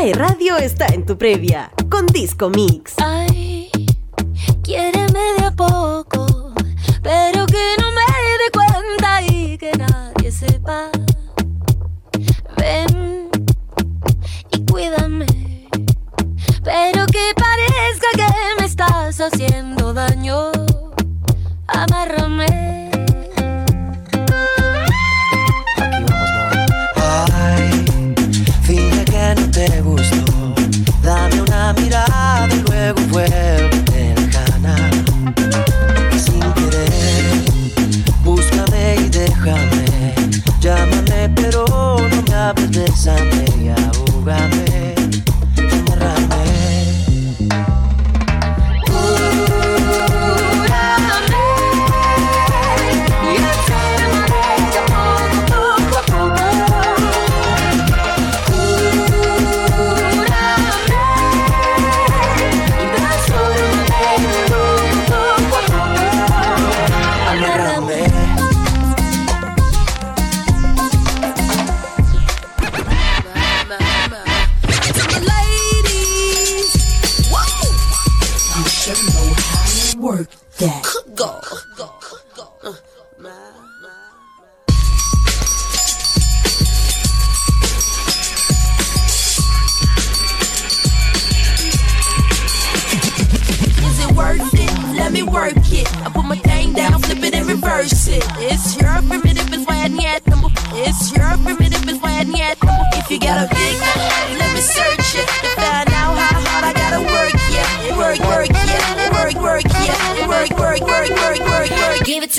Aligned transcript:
Radio 0.00 0.56
está 0.56 0.86
en 0.86 1.04
tu 1.04 1.18
previa 1.18 1.70
con 1.90 2.06
Disco 2.06 2.48
Mix. 2.48 2.94
Ay, 2.96 3.70
quiéreme 4.62 5.20
de 5.36 5.44
a 5.44 5.50
poco, 5.50 6.54
pero 7.02 7.44
que 7.44 7.74
no 7.78 7.90
me 7.92 8.00
dé 8.40 8.50
cuenta 8.50 9.22
y 9.30 9.58
que 9.58 9.72
nadie 9.72 10.32
sepa. 10.32 10.88
Ven 12.56 13.28
y 14.50 14.64
cuídame, 14.64 15.26
pero 16.64 17.06
que 17.06 17.34
parezca 17.36 18.08
que 18.16 18.58
me 18.58 18.66
estás 18.66 19.20
haciendo 19.20 19.92
daño. 19.92 20.50
Amárrame. 21.66 22.79
help 33.30 33.79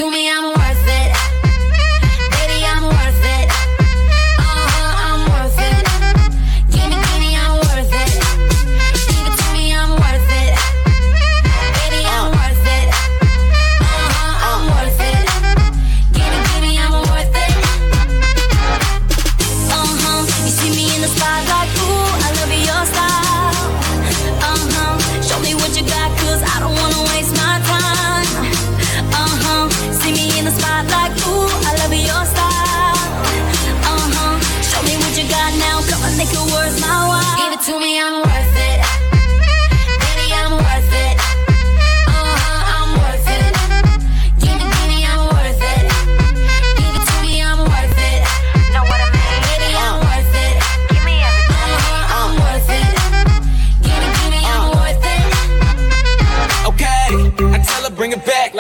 to 0.02 0.09
me, 0.09 0.31
I'm 0.31 0.61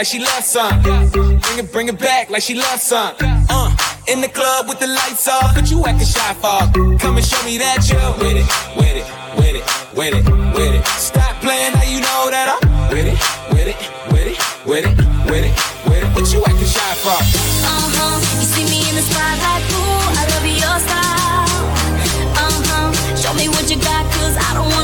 like 0.01 0.07
she 0.07 0.17
loves 0.17 0.47
some. 0.47 0.81
Bring 0.81 1.59
it, 1.59 1.71
bring 1.71 1.87
it 1.87 1.99
back 1.99 2.31
like 2.31 2.41
she 2.41 2.55
loves 2.55 2.81
some. 2.81 3.13
Uh, 3.21 3.69
in 4.07 4.19
the 4.19 4.27
club 4.27 4.67
with 4.67 4.79
the 4.79 4.87
lights 4.87 5.27
off, 5.27 5.53
but 5.53 5.69
you 5.69 5.85
acting 5.85 6.07
shy 6.07 6.33
for. 6.41 6.57
Come 6.97 7.17
and 7.17 7.25
show 7.25 7.37
me 7.45 7.59
that 7.59 7.85
you're 7.85 8.09
with 8.17 8.41
it, 8.41 8.47
with 8.73 8.97
it, 8.97 9.05
with 9.37 9.53
it, 9.53 9.65
with 9.93 10.13
it, 10.17 10.25
with 10.57 10.73
it. 10.73 10.83
Stop 10.97 11.39
playing, 11.45 11.73
now 11.73 11.85
you 11.85 12.01
know 12.01 12.33
that 12.33 12.49
I'm 12.49 12.65
with 12.89 13.13
it, 13.13 13.19
with 13.53 13.69
it, 13.69 13.77
with 14.09 14.25
it, 14.25 14.41
with 14.65 14.85
it, 14.89 14.97
with 15.29 15.45
it, 15.45 15.53
with 15.85 16.01
it. 16.01 16.09
What 16.17 16.25
you 16.33 16.41
acting 16.49 16.65
shy 16.65 16.93
for? 17.05 17.13
Uh 17.13 17.85
huh. 17.93 18.41
You 18.41 18.47
see 18.49 18.65
me 18.73 18.81
in 18.89 18.97
the 18.97 19.05
spotlight, 19.05 19.69
ooh, 19.69 20.17
I 20.17 20.23
love 20.33 20.45
your 20.49 20.77
style. 20.81 21.61
Uh 22.41 22.57
huh. 22.73 22.89
Show 23.21 23.37
me 23.37 23.53
what 23.53 23.69
you 23.69 23.77
got, 23.77 24.09
cause 24.17 24.33
I 24.33 24.49
don't 24.57 24.65
wanna 24.65 24.80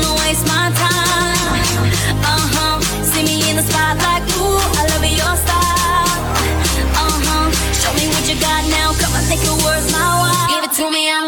to 10.78 10.88
me, 10.92 11.10
I'm 11.10 11.27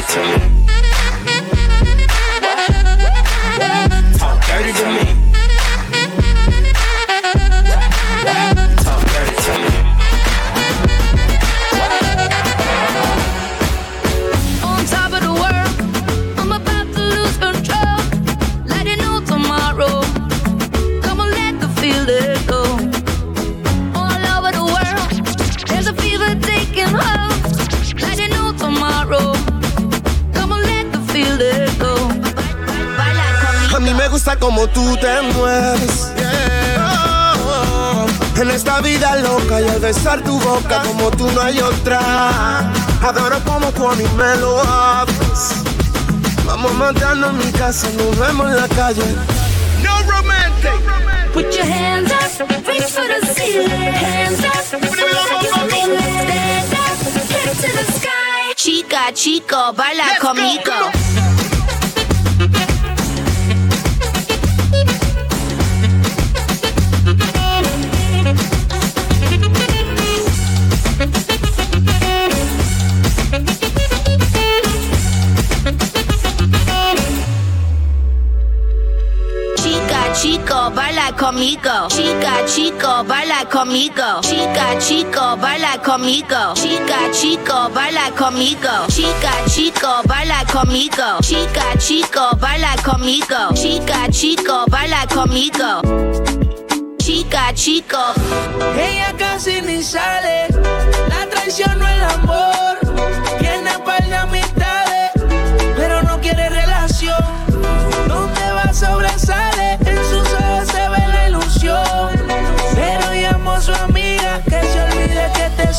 Talk 0.00 0.14
dirty 0.14 0.40
to 0.40 0.48
me. 0.48 0.59
Como 34.60 34.72
tú 34.72 34.96
te 34.96 35.22
mueves. 35.34 36.12
yeah. 36.16 37.34
Oh, 37.42 38.06
oh. 38.36 38.40
En 38.40 38.50
esta 38.50 38.80
vida 38.80 39.16
loca 39.16 39.60
y 39.60 39.68
al 39.68 39.80
besar 39.80 40.22
tu 40.22 40.38
boca 40.38 40.82
como 40.82 41.10
tú 41.12 41.30
no 41.30 41.40
hay 41.40 41.58
otra. 41.60 42.70
Adoro 43.02 43.42
como 43.44 43.72
tú 43.72 43.88
a 43.88 43.94
mí 43.94 44.04
me 44.16 44.36
lo. 44.36 44.62
Vamos 46.44 46.74
matando 46.74 47.30
en 47.30 47.38
mi 47.38 47.52
casa, 47.52 47.88
nos 47.96 48.18
vemos 48.18 48.50
en 48.50 48.56
la 48.56 48.68
calle. 48.68 49.04
No 49.82 50.02
romantic. 50.02 50.72
Put 51.32 51.54
your 51.54 51.64
hands 51.64 52.12
up, 52.12 52.50
reach 52.66 52.82
for 52.82 53.06
the 53.06 53.26
ceiling. 53.34 53.70
Hands 53.70 54.44
up, 54.44 54.62
so 54.62 54.76
like 54.78 55.42
you 55.42 55.68
feel 55.70 55.92
it. 55.92 56.64
Stand 56.66 57.16
up, 57.16 57.30
head 57.30 57.56
to 57.56 57.68
the 57.78 57.92
sky. 57.92 58.52
Chica, 58.56 59.12
chico, 59.14 59.72
baila 59.72 60.18
conmigo. 60.20 60.99
Chica, 81.40 82.44
chico, 82.44 83.02
baila 83.04 83.46
conmigo. 83.50 84.20
Chica, 84.20 84.78
chico, 84.78 85.36
baila 85.38 85.78
conmigo. 85.82 86.52
Chica, 86.54 87.10
chico, 87.12 87.70
baila 87.72 88.10
conmigo. 88.14 88.86
Chica, 88.88 89.32
chico, 89.48 90.02
baila 90.04 90.44
conmigo. 90.52 91.18
Chica, 91.22 91.64
chico, 91.78 92.36
baila 92.36 92.76
conmigo. 92.84 93.54
Chica, 93.54 94.06
chico, 94.10 94.66
baila 94.68 95.06
conmigo. 95.06 95.80
Chica, 96.98 97.54
chico. 97.54 98.12
Ella 98.76 99.14
casi 99.16 99.62
ni 99.62 99.82
sale. 99.82 100.46
La 101.08 101.26
traición 101.30 101.78
no 101.78 101.88
el 101.88 102.04
amor. 102.04 102.78
Tiene 103.38 103.78
par 103.86 104.06
de 104.06 104.14
amistades, 104.14 105.12
pero 105.74 106.02
no 106.02 106.20
quiere 106.20 106.50
relación. 106.50 107.24
No 108.08 108.26
te 108.26 108.52
va 108.52 108.62
a 108.64 108.74
sobresalir. 108.74 109.89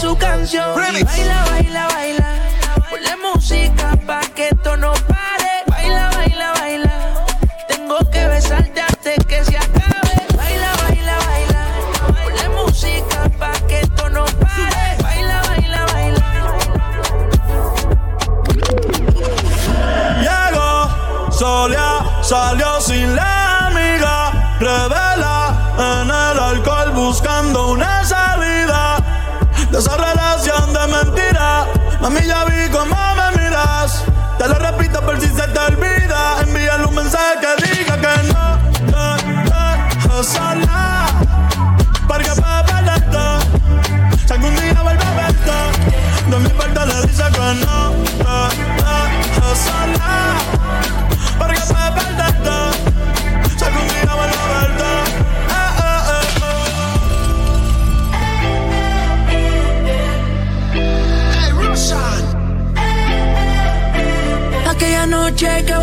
su 0.01 0.17
canción. 0.17 0.73
Y 0.97 1.03
baila, 1.03 1.45
baila, 1.45 1.87
baila. 1.87 2.27
Ponle 2.89 3.15
música 3.17 3.95
pa' 4.07 4.21
que 4.33 4.47
esto 4.47 4.75
no 4.75 4.93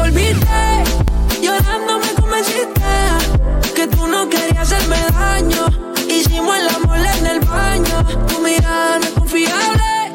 volviste, 0.08 0.84
llorando 1.42 1.98
me 1.98 2.14
convenciste 2.20 2.82
que 3.74 3.86
tú 3.88 4.06
no 4.06 4.28
querías 4.28 4.72
hacerme 4.72 4.96
daño. 5.12 5.66
Hicimos 6.08 6.56
el 6.56 6.68
amor 6.68 6.98
en 6.98 7.26
el 7.26 7.40
baño, 7.40 8.04
tu 8.26 8.38
mirada 8.40 8.98
no 8.98 9.04
es 9.04 9.12
confiable, 9.12 10.12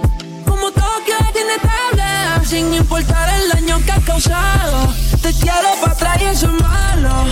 como 0.47 0.71
Tokio 0.71 1.15
es 1.19 1.41
inestable, 1.41 2.45
sin 2.45 2.73
importar 2.73 3.29
el 3.39 3.49
daño 3.49 3.79
que 3.85 3.91
has 3.91 4.03
causado. 4.03 4.93
Te 5.21 5.31
quiero 5.33 5.69
para 5.81 5.93
atrás 5.93 6.21
y 6.21 6.25
eso 6.25 6.47
es 6.47 6.63
malo. 6.63 7.25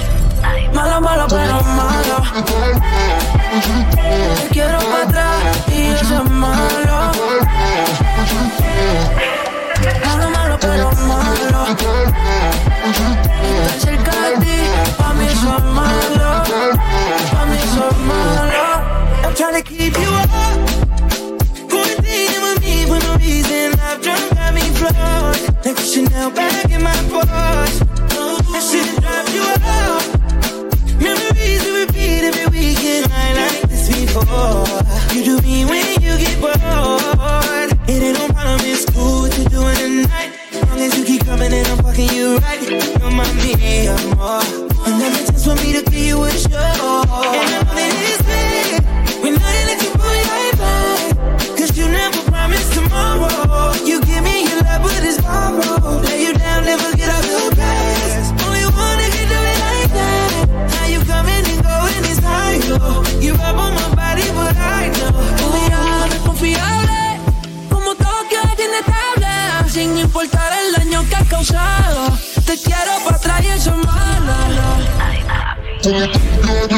Malo, 0.74 1.02
malo, 1.02 1.26
pero 1.30 1.64
malo. 1.64 2.18
Te 4.40 4.48
quiero 4.54 4.78
para 4.78 5.04
atrás 5.04 5.68
y 5.68 5.82
eso 5.82 6.24
es 6.24 6.30
malo. 6.30 6.91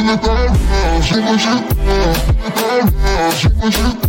Swing 0.03 0.17
it 0.17 0.21
down, 0.21 1.01
swing 1.01 1.23
it 1.23 1.25
down, 1.25 1.39
swing 1.39 1.63
it 1.63 2.55
down, 2.57 3.31
swing 3.31 3.53
it 3.63 3.73
down. 3.73 4.02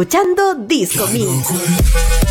escuchando 0.00 0.54
Disco 0.54 1.06
Mix. 1.08 2.29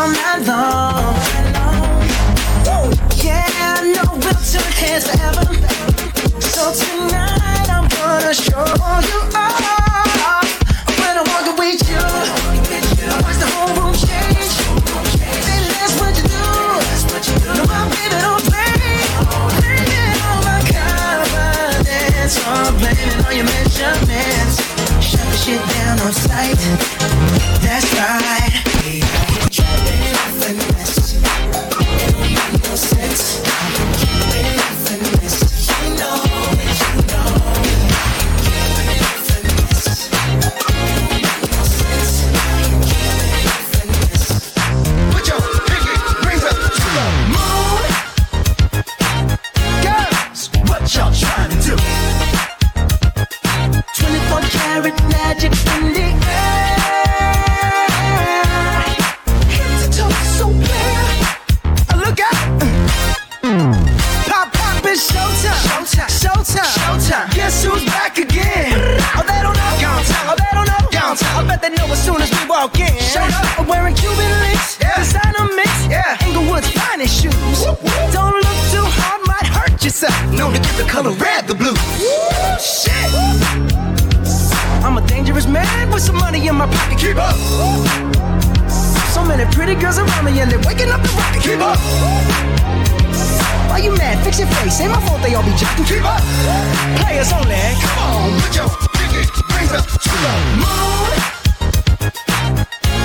All 0.00 0.08
night 0.08 0.40
long. 0.48 1.14
Yeah, 3.20 3.44
I 3.44 3.84
know 3.92 4.08
we'll 4.16 4.40
turn 4.48 4.72
heads 4.80 5.04
forever. 5.04 5.44
So 6.40 6.72
tonight 6.72 7.68
I'm 7.68 7.86
gonna 7.88 8.32
show 8.32 8.64
you 9.08 9.20
off. 9.36 10.48
When 11.00 11.14
I 11.20 11.22
walk 11.30 11.46
with 11.58 11.84
you, 11.90 12.00
I 12.00 13.16
watch 13.24 13.38
the 13.44 13.48
whole 13.52 13.72
room 13.76 13.92
change. 13.92 14.54
Baby, 15.44 15.68
that's 15.76 15.94
what 16.00 16.16
you 16.16 16.24
do. 16.32 16.44
No, 17.58 17.64
my 17.68 17.84
baby 17.92 18.16
don't 18.24 18.42
play. 18.48 19.04
Blaming 19.60 20.20
on 20.28 20.38
my 20.48 20.60
confidence, 20.72 22.34
or 22.48 22.72
blaming 22.80 23.20
on 23.26 23.32
your 23.36 23.48
measurements. 23.52 24.56
Shut 25.04 25.26
the 25.28 25.36
shit 25.36 25.60
down 25.74 26.00
on 26.00 26.12
sight. 26.12 26.60
That's 27.60 27.88
right. 27.98 28.49
Up. 87.20 87.36
So 89.14 89.24
many 89.24 89.44
pretty 89.52 89.74
girls 89.74 89.98
around 89.98 90.24
me 90.24 90.40
and 90.40 90.50
they're 90.50 90.64
waking 90.66 90.90
up 90.90 91.02
the 91.02 91.12
rocket. 91.14 91.42
Keep 91.42 91.60
up. 91.60 91.78
Why 93.70 93.78
you 93.78 93.94
mad? 93.96 94.24
Fix 94.24 94.38
your 94.38 94.48
face. 94.48 94.80
Ain't 94.80 94.92
my 94.92 95.00
fault 95.06 95.22
they 95.22 95.34
all 95.34 95.44
be 95.44 95.54
jacking. 95.56 95.84
Keep 95.84 96.04
up. 96.04 96.22
Players 97.00 97.32
only. 97.32 97.60
Come 97.82 97.98
on, 97.98 98.40
put 98.40 98.56
your 98.56 98.68
pinky 98.96 99.22
rings 99.54 99.72
up 99.72 99.86
to 99.86 100.14
the 100.24 100.34
moon. 100.62 101.12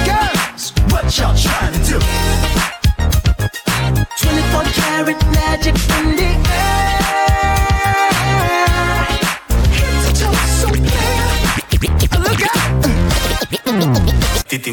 Girls, 0.07 0.73
what 0.91 1.05
y'all 1.17 1.35
trying 1.35 1.73
to 1.73 1.81
do? 1.85 1.99
24 4.21 4.63
karat 4.77 5.19
magic 5.33 5.75
in 5.99 6.15
the 6.15 6.34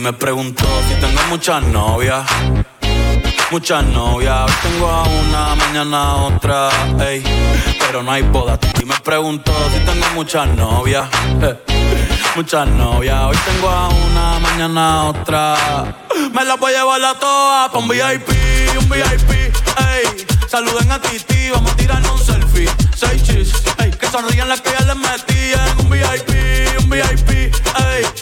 me 0.02 0.12
preguntó 0.12 0.64
si 0.88 0.94
tengo 0.96 1.20
muchas 1.28 1.62
novias. 1.62 2.26
Muchas 3.52 3.84
novias, 3.84 4.50
hoy 4.50 4.52
tengo 4.62 4.88
a 4.88 5.02
una, 5.04 5.54
mañana 5.54 6.14
otra, 6.24 6.70
ey, 7.06 7.22
pero 7.78 8.02
no 8.02 8.10
hay 8.10 8.22
boda. 8.22 8.58
Titi 8.58 8.84
me 8.84 8.96
preguntó 8.96 9.52
si 9.72 9.78
tengo 9.84 10.04
muchas 10.14 10.48
novias. 10.48 11.08
Muchas 12.34 12.66
novias, 12.66 13.24
hoy 13.24 13.36
tengo 13.44 13.68
a 13.68 13.88
una, 13.88 14.38
mañana 14.38 15.04
otra. 15.04 15.94
Me 16.32 16.44
las 16.46 16.58
voy 16.58 16.72
a 16.72 16.78
llevar 16.78 17.04
a 17.04 17.14
todas 17.18 17.70
pa' 17.70 17.78
un 17.78 17.86
VIP, 17.86 18.28
un 18.80 18.88
VIP, 18.88 19.30
ey. 19.30 20.26
Saluden 20.48 20.90
a 20.90 20.98
Titi, 20.98 21.50
vamos 21.50 21.72
a 21.72 21.76
tirarnos 21.76 22.12
un 22.12 22.26
selfie. 22.26 22.70
Seis 22.96 23.22
chis, 23.22 23.52
ey. 23.78 23.90
Que 23.90 24.06
sonrían 24.06 24.48
las 24.48 24.62
que 24.62 24.70
ya 24.70 24.80
les 24.86 24.96
metían. 24.96 25.78
Un 25.78 25.90
VIP, 25.90 26.82
un 26.82 26.88
VIP, 26.88 27.30
ey. 27.30 28.21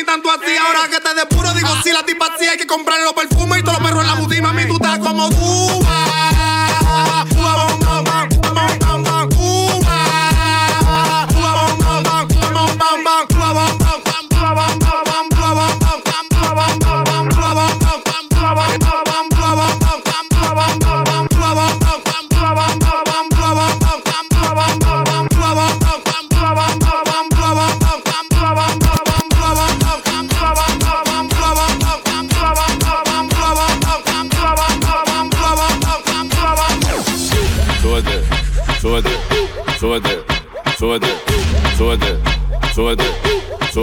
Ni 0.00 0.06
tanto 0.06 0.30
así. 0.30 0.56
Ahora 0.56 0.88
que 0.88 1.00
te 1.00 1.14
depuro, 1.14 1.52
digo, 1.54 1.68
si 1.82 1.92
la 1.92 2.04
tipa 2.04 2.26
sí 2.38 2.46
hay 2.48 2.56
que 2.56 2.66
comprar 2.66 3.00
los 3.00 3.12
perfumes 3.12 3.60
y 3.60 3.62
todos 3.62 3.78
los 3.78 3.86
perros 3.86 4.02
en 4.02 4.10
la 4.10 4.14
boutique. 4.16 4.42
Mami, 4.42 4.66
tú 4.66 4.74
estás 4.74 4.98
como 4.98 5.28
tú. 5.28 5.79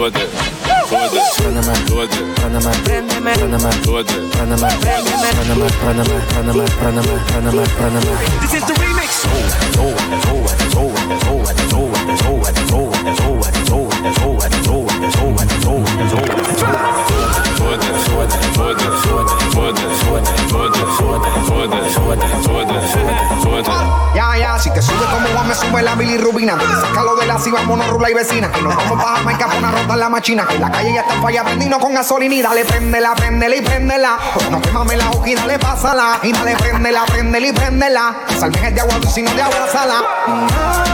Panama. 0.07 0.23
Panama. 2.37 2.71
Panama. 2.85 3.31
Panama. 3.35 3.71
Panama. 4.37 4.69
Panama. 4.77 6.07
Panama. 6.31 6.65
Panama. 6.79 7.15
Panama. 7.27 7.63
Panama. 7.77 8.13
This 8.41 8.53
is 8.53 8.63
the 8.63 8.73
remix. 8.73 10.26
Sube 25.67 25.81
la 25.81 25.95
bilirrubina. 25.95 26.57
Sácalo 26.81 27.15
de 27.15 27.25
la 27.25 27.39
si 27.39 27.51
vámonos 27.51 27.87
rula 27.89 28.09
y 28.09 28.13
vecina. 28.13 28.51
Que 28.51 28.61
nos 28.61 28.75
vamos 28.75 29.03
para 29.03 29.17
Jamaica 29.17 29.47
para 29.47 29.71
rotar 29.71 29.97
la 29.97 30.09
machina. 30.09 30.45
Que 30.47 30.59
la 30.59 30.71
calle 30.71 30.93
ya 30.93 31.01
está 31.01 31.21
falla 31.21 31.43
prendiendo 31.43 31.79
con 31.79 31.93
gasolina. 31.93 32.35
Y 32.35 32.41
dale, 32.41 32.65
préndela, 32.65 33.15
préndela 33.15 33.55
y 33.55 33.61
préndela. 33.61 34.17
No 34.51 34.61
quemame 34.61 34.97
la 34.97 35.09
hoja 35.09 35.29
y 35.29 35.35
dale, 35.35 35.59
pásala. 35.59 36.19
Y 36.23 36.31
dale, 36.31 36.55
préndela, 36.55 37.05
préndela 37.05 37.47
y 37.47 37.53
préndela. 37.53 38.15
Salven 38.39 38.75
de 38.75 38.81
agua, 38.81 38.95
tú 39.01 39.07
si 39.07 39.21
no 39.21 39.31
te 39.31 39.41
abrazala. 39.41 40.86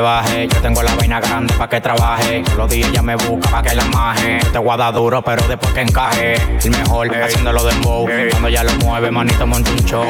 Te. 0.00 0.48
Yo 0.48 0.62
tengo 0.62 0.82
la 0.82 0.94
vaina 0.94 1.20
grande 1.20 1.52
pa' 1.54 1.68
que 1.68 1.80
trabaje. 1.80 2.42
Todos 2.44 2.58
los 2.58 2.70
días 2.70 2.88
ella 2.88 3.02
me 3.02 3.16
busca 3.16 3.50
pa' 3.50 3.62
que 3.62 3.74
la 3.74 3.84
maje. 3.86 4.38
Yo 4.42 4.52
te 4.52 4.58
voy 4.58 4.72
a 4.72 4.76
dar 4.76 4.94
duro, 4.94 5.22
pero 5.22 5.46
después 5.46 5.72
que 5.74 5.82
encaje. 5.82 6.34
El 6.64 6.70
mejor 6.70 7.14
haciéndolo 7.14 7.62
de 7.64 7.74
mow. 7.76 8.08
Cuando 8.30 8.48
ya 8.48 8.64
lo 8.64 8.72
mueve, 8.76 9.10
manito, 9.10 9.46
monta 9.46 9.70
un 9.70 9.84
show. 9.84 10.04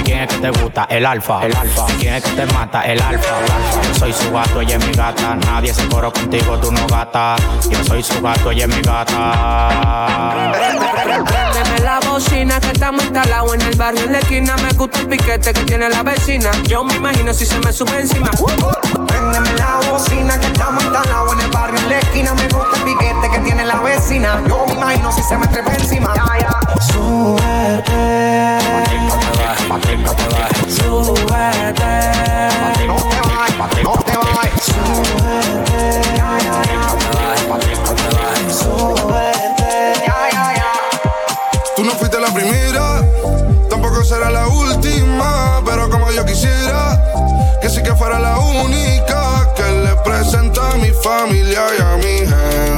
¿Y 0.00 0.02
quién 0.02 0.20
es 0.20 0.28
que 0.28 0.38
te 0.38 0.50
gusta? 0.50 0.86
El 0.90 1.06
alfa. 1.06 1.46
El 1.46 1.54
alfa. 1.54 1.86
¿Y 1.90 1.92
quién 2.00 2.14
es 2.14 2.24
que 2.24 2.30
te 2.32 2.46
mata? 2.52 2.82
El 2.82 3.00
alfa. 3.00 3.28
Yo 3.88 3.94
soy 3.94 4.12
su 4.12 4.32
gato, 4.32 4.60
ella 4.60 4.76
es 4.76 4.86
mi 4.86 4.92
gata. 4.92 5.36
Nadie 5.36 5.72
se 5.72 5.86
coro 5.88 6.12
contigo, 6.12 6.58
tú 6.58 6.72
no 6.72 6.86
gata. 6.86 7.36
Yo 7.70 7.84
soy 7.84 8.02
su 8.02 8.20
gato, 8.20 8.50
ella 8.50 8.64
es 8.64 8.76
mi 8.76 8.82
gata. 8.82 10.52
Préndeme 11.02 11.78
la 11.84 12.00
bocina 12.00 12.58
que 12.60 12.72
estamos 12.72 13.04
instalados 13.04 13.54
en 13.54 13.62
el 13.62 13.76
barrio 13.76 14.04
en 14.04 14.12
la 14.12 14.18
esquina. 14.18 14.56
Me 14.56 14.72
gusta 14.72 14.98
el 15.00 15.06
piquete 15.06 15.52
que 15.52 15.62
tiene 15.62 15.88
la 15.88 16.02
vecina. 16.02 16.50
Yo 16.64 16.82
me 16.82 16.94
imagino 16.94 17.32
si 17.32 17.46
se 17.46 17.58
me 17.60 17.72
sube 17.72 18.00
encima. 18.00 18.30
Préndeme 19.06 19.52
la 19.54 19.80
bocina 19.90 20.38
que 20.38 20.46
estamos 20.46 20.82
instalados 20.84 21.32
en 21.34 21.40
el 21.40 21.50
barrio 21.50 21.78
en 21.78 21.88
la 21.88 21.98
esquina. 21.98 22.34
Me 22.34 22.48
gusta 22.48 22.76
el 22.76 22.82
piquete 22.82 23.30
que 23.30 23.38
tiene 23.40 23.64
la 23.64 23.80
vecina. 23.80 24.42
Yo 24.48 24.66
me 24.66 24.74
imagino 24.74 25.12
si 25.12 25.22
se 25.22 25.36
me 25.36 25.46
trepa 25.46 25.72
encima. 25.74 26.14
Tú 41.74 41.84
no 41.84 41.92
fuiste 41.92 42.20
la 42.20 42.28
primera, 42.32 42.91
será 44.04 44.30
la 44.30 44.48
última, 44.48 45.62
pero 45.64 45.88
como 45.88 46.10
yo 46.10 46.24
quisiera 46.24 47.00
que 47.60 47.68
sí 47.68 47.82
que 47.82 47.94
fuera 47.94 48.18
la 48.18 48.38
única 48.38 49.52
que 49.54 49.62
le 49.62 49.94
presenta 50.04 50.72
a 50.72 50.76
mi 50.76 50.90
familia 50.90 51.62
y 51.78 51.82
a 51.82 51.96
mi 51.96 52.18
gente. 52.18 52.71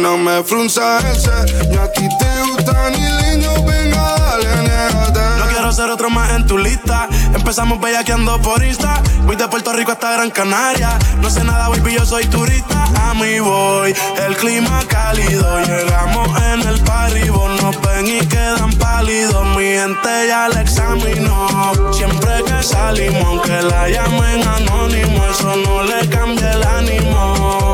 No 0.00 0.16
me 0.16 0.42
frunza 0.42 0.98
el 0.98 1.16
set. 1.16 1.70
Y 1.70 1.76
a 1.76 1.92
ti 1.92 2.08
te 2.18 2.50
gustan 2.50 2.94
isleños, 2.94 3.64
venga, 3.64 4.14
dale, 4.18 4.62
niégate. 4.62 5.20
No 5.38 5.46
quiero 5.46 5.72
ser 5.72 5.90
otro 5.90 6.10
más 6.10 6.30
en 6.30 6.46
tu 6.46 6.56
lista. 6.56 7.08
Empezamos 7.34 7.80
bellaqueando 7.80 8.40
por 8.40 8.64
Insta. 8.64 9.02
Voy 9.24 9.36
de 9.36 9.46
Puerto 9.48 9.72
Rico 9.72 9.92
hasta 9.92 10.12
Gran 10.12 10.30
Canaria. 10.30 10.98
No 11.20 11.28
sé 11.30 11.44
nada, 11.44 11.68
baby, 11.68 11.94
yo 11.94 12.06
soy 12.06 12.26
turista. 12.26 12.84
A 13.08 13.14
mí 13.14 13.40
voy, 13.40 13.94
el 14.26 14.36
clima 14.36 14.80
cálido. 14.88 15.60
Llegamos 15.60 16.42
en 16.42 16.68
el 16.68 16.80
party, 16.80 17.28
vos 17.28 17.62
nos 17.62 17.80
ven 17.82 18.06
y 18.06 18.26
quedan 18.26 18.72
pálidos. 18.74 19.44
Mi 19.56 19.64
gente 19.64 20.26
ya 20.28 20.48
la 20.48 20.62
examinó. 20.62 21.72
Siempre 21.92 22.42
que 22.44 22.62
salimos, 22.62 23.24
aunque 23.24 23.62
la 23.62 23.88
llamen 23.88 24.46
anónimo, 24.46 25.24
eso 25.26 25.56
no 25.56 25.82
le 25.82 26.08
cambia 26.08 26.52
el 26.52 26.62
ánimo. 26.62 27.69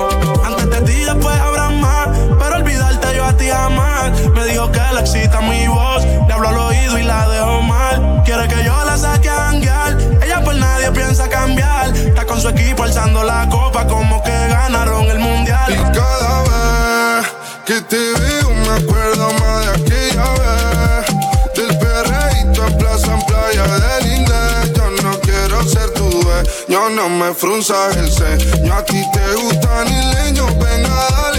Me 4.34 4.44
dijo 4.46 4.72
que 4.72 4.80
le 4.92 5.00
excita 5.00 5.40
mi 5.40 5.68
voz. 5.68 6.04
Le 6.04 6.32
hablo 6.32 6.48
al 6.48 6.58
oído 6.58 6.98
y 6.98 7.02
la 7.04 7.28
dejo 7.28 7.62
mal. 7.62 8.22
Quiere 8.24 8.48
que 8.48 8.64
yo 8.64 8.84
la 8.84 8.96
saque 8.98 9.28
a 9.28 9.36
janguear. 9.50 9.96
Ella 10.22 10.42
por 10.42 10.56
nadie 10.56 10.90
piensa 10.90 11.28
cambiar. 11.28 11.96
Está 11.96 12.26
con 12.26 12.40
su 12.40 12.48
equipo 12.48 12.82
alzando 12.82 13.22
la 13.22 13.48
copa 13.48 13.86
como 13.86 14.22
que 14.22 14.30
ganaron 14.30 15.04
el 15.06 15.20
mundial. 15.20 15.72
Y 15.72 15.76
cada 15.96 16.42
vez 16.42 17.26
que 17.66 17.80
te 17.82 17.96
veo 17.96 18.50
me 18.50 18.68
acuerdo 18.68 19.32
más 19.40 19.66
de 19.66 19.70
aquella 19.72 20.30
vez 20.40 21.06
Del 21.56 21.78
perreíto 21.78 22.64
en 22.64 22.78
plaza, 22.78 23.12
en 23.12 23.22
playa 23.26 23.66
del 23.78 24.18
inglés 24.18 24.72
Yo 24.76 24.90
no 25.02 25.18
quiero 25.20 25.64
ser 25.64 25.90
tu 25.90 26.08
ex, 26.38 26.66
yo 26.68 26.88
no 26.90 27.08
me 27.08 27.34
frunzas 27.34 27.96
el 27.96 28.08
ceño 28.08 28.72
A 28.72 28.84
ti 28.84 29.04
te 29.12 29.34
gustan 29.34 29.88
isleños, 29.88 30.56
venga 30.58 31.08
dale, 31.10 31.35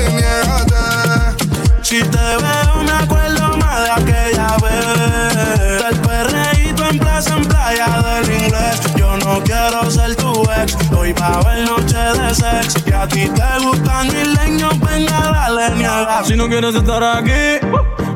Si 1.87 2.01
te 2.01 2.17
veo 2.17 2.83
me 2.83 2.91
acuerdo 2.91 3.55
más 3.59 3.81
de 3.81 3.91
aquella 3.91 4.57
vez. 4.61 5.83
Del 5.85 6.01
perreíto 6.01 6.83
en 6.91 6.99
plaza, 6.99 7.37
en 7.37 7.45
playa 7.45 7.87
del 8.01 8.29
inglés. 8.29 8.81
Yo 8.97 9.15
no 9.15 9.41
quiero 9.41 9.89
ser 9.89 10.13
tu 10.17 10.33
ex 10.51 10.75
Hoy 10.91 11.13
va 11.13 11.27
a 11.27 11.39
haber 11.39 11.65
noche 11.65 11.95
de 11.95 12.35
sex. 12.35 12.83
Y 12.85 12.91
a 12.91 13.07
ti 13.07 13.29
te 13.29 13.65
gustan 13.65 14.07
mis 14.07 14.37
leños 14.37 14.77
Venga, 14.81 15.31
dale, 15.31 15.75
niega 15.77 16.25
Si 16.25 16.35
no 16.35 16.49
quieres 16.49 16.75
estar 16.75 17.01
aquí 17.01 17.65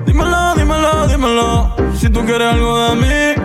Dímelo, 0.06 0.54
dímelo, 0.56 1.08
dímelo. 1.08 1.76
Si 1.98 2.10
tú 2.10 2.26
quieres 2.26 2.52
algo 2.54 2.78
de 2.90 2.96
mí 2.98 3.42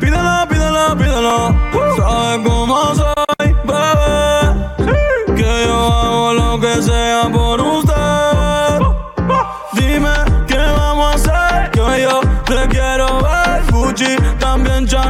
Pídelo, 0.00 0.48
pídelo, 0.48 0.96
pídelo. 0.96 1.54
Sabes 1.98 2.48
cómo 2.48 2.94
soy, 2.94 3.15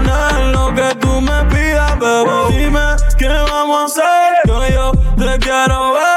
también 0.04 0.52
lo 0.52 0.74
que 0.74 0.94
tú 0.96 1.20
me 1.20 1.44
pidas, 1.44 1.98
bebé. 1.98 2.58
Dime 2.58 2.96
qué 3.18 3.28
vamos 3.28 3.80
a 3.80 3.84
hacer, 3.84 4.32
que 4.44 4.72
yo 4.72 4.92
te 5.16 5.38
quiero 5.38 5.92
ver. 5.92 6.16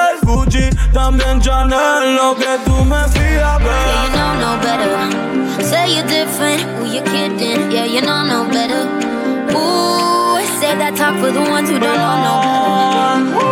Chanel, 1.41 2.15
lo 2.15 2.35
que 2.35 2.57
tú 2.65 2.83
me 2.83 3.01
pidas, 3.13 3.59
Yeah, 3.61 4.03
you 4.03 4.11
know 4.11 4.33
no 4.43 4.51
better. 4.61 5.63
Say 5.63 5.95
you're 5.95 6.05
different, 6.07 6.61
who 6.77 6.85
you 6.85 7.01
kidding? 7.03 7.71
Yeah, 7.71 7.85
you 7.85 8.01
know 8.01 8.23
no 8.25 8.43
better. 8.49 8.83
Ooh, 9.55 10.43
say 10.59 10.75
that 10.75 10.95
talk 10.97 11.15
for 11.19 11.31
the 11.31 11.39
ones 11.39 11.69
who 11.69 11.79
don't 11.79 11.95
know 11.95 12.17
no 12.27 12.35
better. 12.43 13.49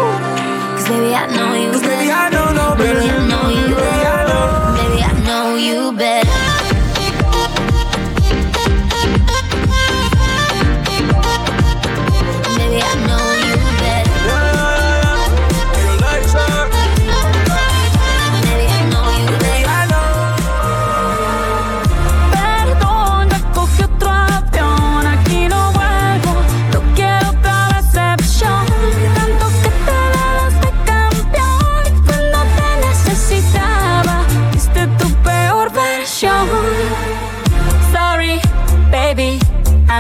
Cause 0.76 0.90
baby, 0.90 1.16
I 1.16 1.26
know 1.36 1.54
you 1.56 1.72
better. 1.72 1.88
Baby, 1.88 2.12
I 2.12 2.30
know 2.30 2.52
no 2.52 2.76
better. 2.76 3.00
Baby, 3.00 3.10
I 3.10 3.28
know 3.28 3.37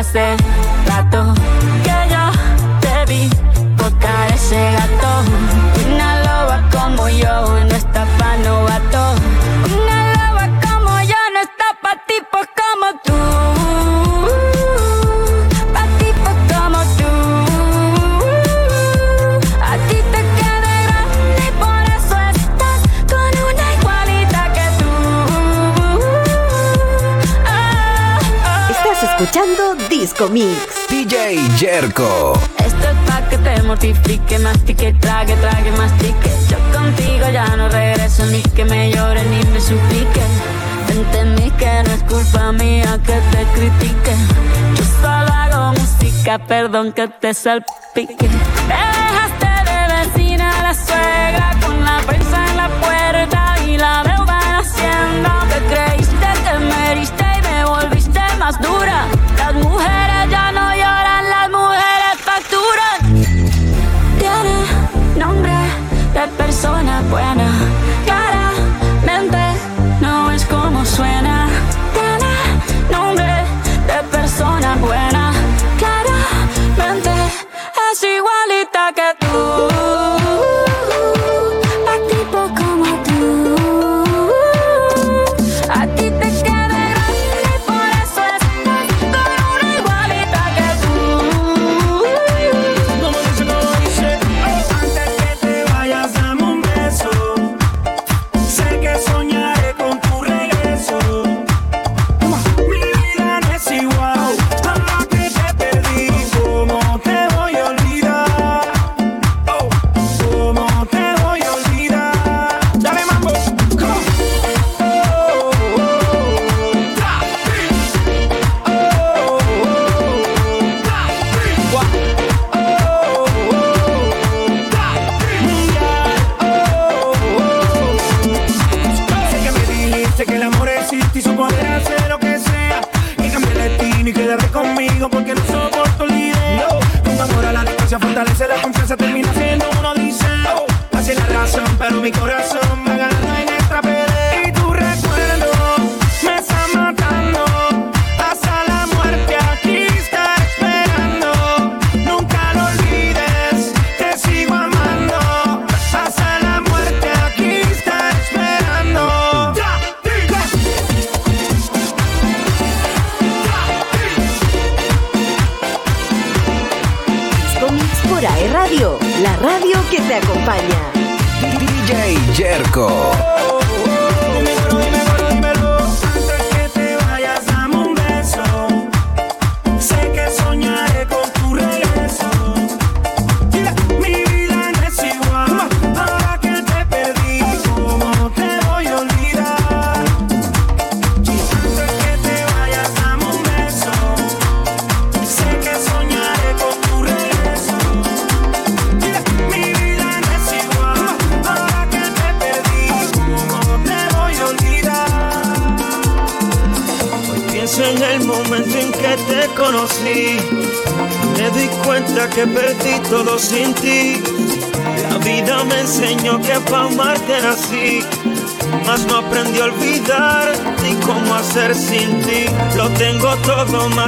hace 0.07 0.37
rato 0.85 1.33
que 1.83 1.97
yo 2.09 2.31
te 2.79 3.05
vi 3.11 3.29
tocar 3.75 4.31
ese 4.33 4.71
gato. 4.71 5.09
Una 5.85 6.09
loba 6.23 6.57
como 6.71 7.09
yo 7.09 7.35
no 7.65 7.75
está 7.75 8.05
pa' 8.17 8.37
novato. 8.37 9.15
Una 9.65 9.97
loba 10.13 10.45
como 10.61 11.01
yo 11.01 11.21
no 11.33 11.39
está 11.41 11.67
pa' 11.81 11.97
tipos 12.07 12.47
como 12.59 12.87
tú. 13.03 13.19
Pa' 15.73 15.87
tipos 15.99 16.37
como 16.51 16.79
tú. 16.97 17.11
A 19.61 19.73
ti 19.89 19.97
te 20.13 20.21
queda 20.37 20.73
grande 20.85 21.45
por 21.59 21.83
eso 21.97 22.15
estás 22.33 22.79
con 23.11 23.31
una 23.49 23.65
igualita 23.77 24.41
que 24.55 24.67
tú. 24.79 24.91
Estás 28.71 28.99
escuchando 29.03 29.76
Disco 29.99 30.27
Mix. 30.29 30.87
DJ 30.89 31.39
Jerko. 31.57 32.39
Esto 32.59 32.87
es 32.87 32.97
pa' 33.07 33.27
que 33.29 33.37
te 33.39 33.63
mortifique, 33.63 34.37
mastique, 34.37 34.93
trague, 34.99 35.35
trague, 35.37 35.71
mastique. 35.71 36.29
Yo 36.49 36.57
contigo 36.71 37.27
ya 37.33 37.47
no 37.57 37.67
regreso, 37.67 38.23
ni 38.27 38.43
que 38.43 38.63
me 38.63 38.91
llore 38.91 39.23
ni 39.23 39.43
me 39.51 39.59
suplique. 39.59 40.21
Entendí 40.89 41.49
que 41.57 41.81
no 41.83 41.91
es 41.93 42.03
culpa 42.03 42.51
mía 42.51 42.99
que 43.03 43.13
te 43.31 43.43
critique. 43.55 44.13
Yo 44.75 44.83
solo 45.01 45.33
hago 45.33 45.73
música, 45.73 46.37
perdón 46.45 46.93
que 46.93 47.07
te 47.07 47.33
salpique. 47.33 48.15
Te 48.17 48.79
dejaste 49.01 49.49
de 49.69 49.79
vecina 49.97 50.59
a 50.59 50.61
la 50.61 50.73
suegra 50.75 51.55
con 51.59 51.83
la 51.83 51.97
prensa 52.05 52.45
en 52.51 52.57
la 52.57 52.69
puerta 52.81 53.55
y 53.65 53.77
la 53.79 54.03
deuda 54.03 54.39
en 54.45 54.55
hacienda. 54.61 55.43
Te 55.49 55.59
creíste 55.73 56.27
que 56.43 56.59
me 56.59 56.91
heriste 56.91 57.25
y 57.39 57.41
me 57.41 57.65
volviste 57.65 58.21
más 58.37 58.61
dura. 58.61 59.07
Mujeres 59.63 60.29
ya 60.29 60.51
no 60.51 60.65
lloran, 60.75 61.29
las 61.29 61.49
mujeres 61.49 62.15
facturan. 62.29 62.97
Tiene 64.19 64.55
nombre 65.17 65.53
de 66.13 66.27
persona 66.37 67.01
buena. 67.09 67.46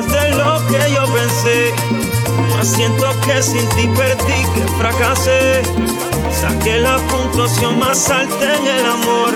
fuiste 0.10 0.36
lo 0.36 0.66
que 0.68 0.94
yo 0.94 1.14
pensé. 1.14 1.74
Mas 2.56 2.68
siento 2.68 3.06
que 3.26 3.42
sin 3.42 3.68
ti 3.70 3.88
perdí, 3.96 4.44
que 4.56 4.68
fracasé. 4.78 5.62
Saqué 6.32 6.80
la 6.80 6.98
puntuación 6.98 7.80
más 7.80 8.10
alta 8.10 8.56
en 8.56 8.68
el 8.68 8.86
amor, 8.86 9.34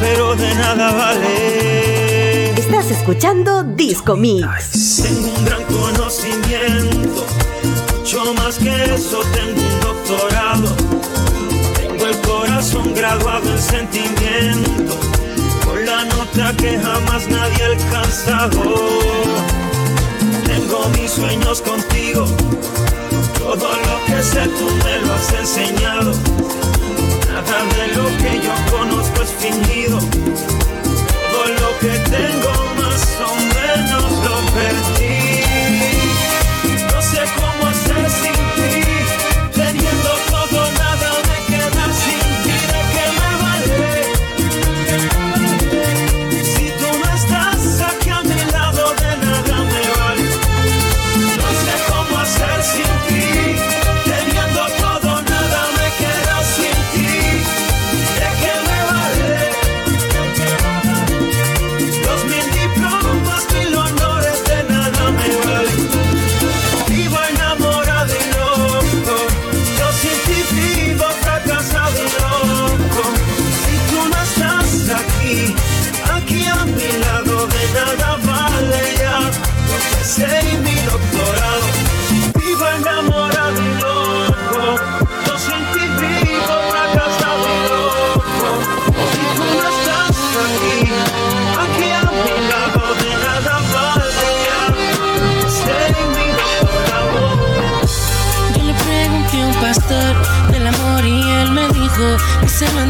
pero 0.00 0.34
de 0.36 0.54
nada 0.54 0.92
vale. 0.92 2.50
Estás 2.50 2.90
escuchando 2.90 3.64
Disco 3.64 4.16
Mix. 4.16 5.02
Tengo 5.02 5.28
un 5.36 5.44
gran 5.44 5.64
conocimiento, 5.64 7.24
mucho 7.96 8.34
más 8.34 8.58
que 8.58 8.94
eso, 8.94 9.20
tengo 9.34 9.60
un 9.60 9.80
doctorado. 9.80 10.76
Tengo 11.76 12.06
el 12.06 12.18
corazón 12.20 12.94
graduado 12.94 13.50
en 13.50 13.58
sentimiento 13.58 15.07
que 16.56 16.78
jamás 16.78 17.26
nadie 17.28 17.64
ha 17.64 17.66
alcanzado. 17.66 18.62
Tengo 20.46 20.88
mis 20.90 21.10
sueños 21.10 21.60
contigo, 21.62 22.26
todo 23.38 23.68
lo 23.68 24.04
que 24.06 24.22
sé 24.22 24.42
tú 24.46 24.66
me 24.84 24.98
lo 25.00 25.14
has 25.14 25.32
enseñado. 25.32 26.12
Nada 27.26 27.58
de 27.76 27.88
lo 27.96 28.06
que 28.18 28.40
yo 28.40 28.54
conozco 28.70 29.22
es 29.22 29.30
fingido, 29.32 29.98
todo 31.32 31.48
lo 31.62 31.78
que 31.80 31.98
tengo 32.08 32.52
más 32.80 33.02
o 33.26 33.34
menos 33.56 34.12
lo 34.24 34.36
perdí. 34.54 35.37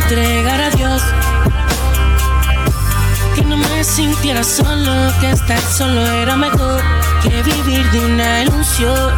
entregar 0.08 0.58
a 0.58 0.70
Dios. 0.70 1.02
Que 3.34 3.42
no 3.42 3.58
me 3.58 3.84
sintiera 3.84 4.42
solo, 4.42 5.12
que 5.20 5.30
estar 5.32 5.60
solo 5.60 6.00
era 6.06 6.34
mejor 6.34 6.80
que 7.22 7.42
vivir 7.42 7.90
de 7.90 8.00
una 8.06 8.42
ilusión. 8.44 9.12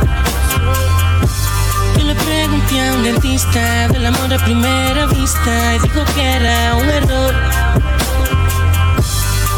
Yo 1.97 2.05
le 2.05 2.15
pregunté 2.17 2.89
a 2.89 2.95
un 2.95 3.05
dentista 3.05 3.87
del 3.89 4.07
amor 4.07 4.35
a 4.35 4.39
primera 4.45 5.07
vista 5.07 5.77
y 5.77 5.79
dijo 5.79 6.05
que 6.13 6.23
era 6.23 6.75
un 6.75 6.91
error. 6.91 7.35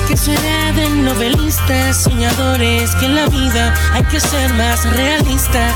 Que 0.07 0.17
será 0.19 0.73
de 0.73 0.91
novelistas, 0.91 2.03
soñadores, 2.03 2.95
que 2.97 3.07
en 3.07 3.15
la 3.15 3.27
vida 3.29 3.75
hay 3.95 4.05
que 4.05 4.21
ser 4.21 4.53
más 4.53 4.85
realista. 4.85 5.67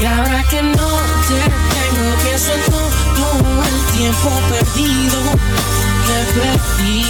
Y 0.00 0.04
ahora 0.04 0.44
que 0.50 0.62
no 0.62 0.88
te 1.28 1.38
tengo, 1.40 2.14
pienso 2.24 2.52
en 2.52 2.60
tu 2.64 3.01
el 3.38 3.96
tiempo 3.96 4.30
perdido 4.48 5.22
que 6.06 6.40
perdí 6.40 7.04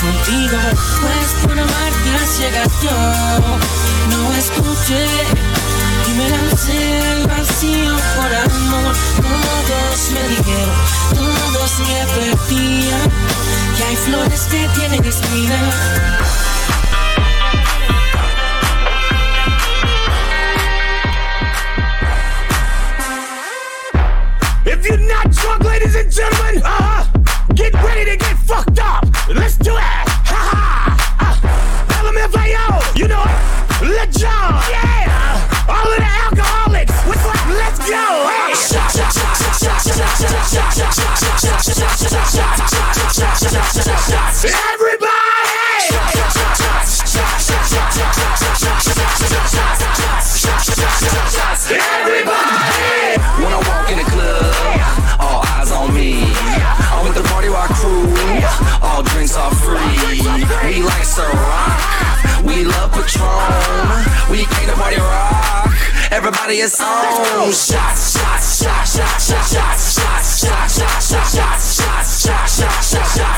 contigo. 0.00 0.58
Pues 1.00 1.28
por 1.42 1.58
amarte 1.58 1.96
llegas 2.38 2.72
yo, 2.82 2.90
no 4.10 4.34
escuché 4.34 5.06
y 6.08 6.14
me 6.18 6.28
lancé 6.28 7.00
al 7.12 7.26
vacío 7.26 7.96
por 8.16 8.34
amor. 8.34 8.94
Todos 9.16 10.10
me 10.12 10.28
dijeron, 10.28 10.76
todos 11.14 11.78
me 11.80 12.00
advertían 12.02 13.10
que 13.76 13.84
hay 13.84 13.96
flores 13.96 14.40
que 14.50 14.68
tienen 14.76 15.04
espinas 15.04 16.35
Patron. 63.06 64.30
We 64.30 64.44
came 64.44 64.68
to 64.68 64.74
party 64.74 64.96
rock. 64.96 65.70
Everybody 66.10 66.58
is 66.58 66.80
on. 66.80 67.52
Shots, 67.52 68.18
shots, 68.18 68.58
shots, 68.58 68.98
shots, 68.98 69.28
shots, 69.28 69.52
shots, 69.54 69.92
shots, 69.94 70.40
shots, 70.40 70.76
shots, 70.76 71.06
shots, 71.06 71.36
shots, 71.36 72.24
shots, 72.24 72.58
shots, 72.58 72.90
shots, 72.90 73.16
shots. 73.16 73.35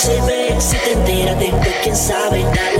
se 0.00 0.18
ve, 0.22 0.58
si 0.58 0.78
te 0.78 0.92
enteras 0.92 1.38
de 1.38 1.52
quién 1.82 1.94
sabe, 1.94 2.42
dale. 2.42 2.79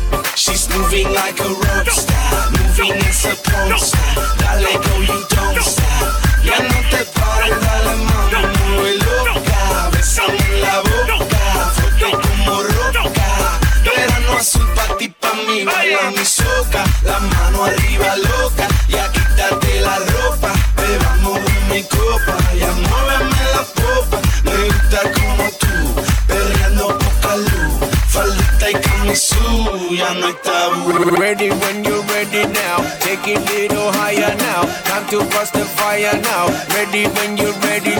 She's 0.41 0.67
moving 0.69 1.13
like 1.13 1.39
a 1.39 1.49
rock 1.49 1.87
star, 1.91 2.49
moving 2.49 2.97
as 3.05 3.25
a 3.25 3.35
star. 3.35 4.25
Dale 4.39 4.73
go, 4.81 4.93
you 5.01 5.19
don't 5.29 5.61
stop. 5.61 6.17
Ya 6.43 6.57
no 6.57 6.79
te 6.89 7.05
pares, 7.13 7.61
dale 7.61 7.95
mami, 8.07 8.41
muy 8.73 8.97
loca. 9.05 9.89
Bésame 9.91 10.37
en 10.49 10.61
la 10.61 10.81
boca, 10.81 11.71
fuerte 11.75 12.09
como 12.23 12.63
roca. 12.63 13.03
Verano 13.85 14.33
azul 14.39 14.67
pa' 14.73 14.97
ti, 14.97 15.09
pa' 15.09 15.35
mí, 15.45 15.63
baila 15.63 16.09
mi 16.09 16.25
soca. 16.25 16.85
La 17.03 17.19
mano 17.19 17.65
arriba 17.65 18.15
loca, 18.15 18.67
ya 18.89 19.11
quítate 19.11 19.81
la 19.81 19.99
ropa. 19.99 20.53
Bebamos 20.75 21.39
mi 21.69 21.83
copa, 21.83 22.35
ya 22.57 22.71
Faldita 29.11 29.93
ya 29.93 30.13
no 30.13 30.27
hay 30.27 30.35
tabú. 30.41 31.19
Ready 31.19 31.49
when 31.49 31.83
you're 31.83 32.01
ready 32.13 32.45
now. 32.47 32.79
Take 32.99 33.27
it 33.27 33.41
little 33.51 33.91
higher 33.91 34.33
now. 34.37 34.63
Time 34.85 35.05
to 35.09 35.19
bust 35.35 35.53
the 35.53 35.65
fire 35.65 36.15
now. 36.23 36.47
Ready 36.75 37.07
when 37.07 37.35
you're 37.35 37.51
ready. 37.67 37.95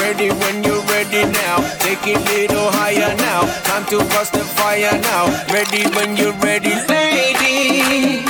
Ready 0.00 0.28
when 0.28 0.62
you're 0.62 0.82
ready 0.92 1.24
now. 1.24 1.56
Take 1.78 2.06
it 2.06 2.20
little 2.28 2.70
higher 2.72 3.14
now. 3.16 3.48
Time 3.64 3.86
to 3.86 3.98
bust 4.12 4.34
the 4.34 4.44
fire 4.44 4.92
now. 5.00 5.24
Ready 5.48 5.88
when 5.96 6.16
you're 6.16 6.36
ready, 6.44 6.74
lady. 6.86 8.24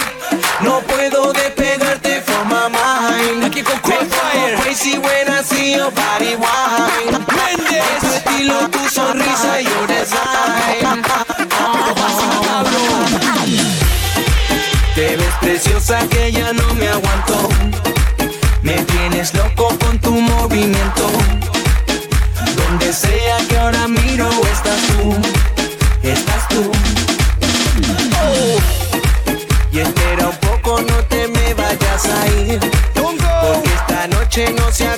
No 0.62 0.80
puedo 0.82 1.32
despegarte 1.32 2.22
from 2.22 2.48
my 2.48 2.68
mind. 2.68 3.44
Aquí 3.44 3.62
con 3.62 3.80
fire. 3.82 4.56
crazy 4.62 4.96
when 4.98 5.28
I 5.28 5.42
see 5.42 5.74
your 5.74 5.90
body 5.90 6.36
wine. 6.36 7.18
Mendes. 7.34 7.98
Tu 8.00 8.14
estilo, 8.14 8.70
tu 8.70 8.78
sonrisa 8.88 9.60
y 9.60 9.64
your 9.64 9.86
design. 9.88 10.61
Preciosa 15.62 16.08
que 16.08 16.32
ya 16.32 16.52
no 16.52 16.74
me 16.74 16.88
aguanto. 16.88 17.48
Me 18.62 18.74
tienes 18.84 19.32
loco 19.34 19.68
con 19.78 19.98
tu 20.00 20.12
movimiento. 20.12 21.06
Donde 22.56 22.92
sea 22.92 23.36
que 23.48 23.58
ahora 23.58 23.86
miro, 23.86 24.28
estás 24.52 24.80
tú. 24.88 25.14
Estás 26.02 26.48
tú. 26.48 26.70
Oh. 28.22 28.58
Y 29.70 29.78
espera 29.78 30.28
un 30.28 30.36
poco, 30.36 30.80
no 30.82 30.96
te 31.04 31.28
me 31.28 31.54
vayas 31.54 32.06
a 32.06 32.26
ir. 32.28 32.60
Porque 32.94 33.68
esta 33.74 34.08
noche 34.08 34.52
no 34.56 34.70
se 34.72 34.88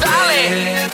Dale. 0.00 0.90